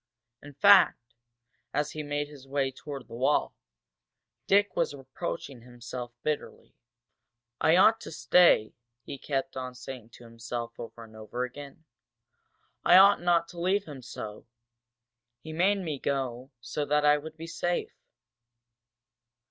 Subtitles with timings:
[0.41, 1.13] In fact,
[1.75, 3.53] as he made his way toward the wall,
[4.47, 6.73] Dick was reproaching himself bitterly.
[7.59, 11.83] "I ought to stay!" he kept on saying to himself over and over again.
[12.83, 14.47] "I ought not to leave him so!
[15.39, 17.93] He made me go so that I would be safe!"